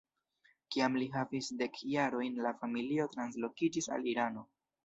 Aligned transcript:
Kiam 0.75 0.95
li 1.01 1.09
havis 1.17 1.51
dek 1.59 1.77
jarojn 1.91 2.41
la 2.47 2.57
familio 2.65 3.09
translokiĝis 3.15 3.93
al 3.99 4.13
Irano. 4.17 4.49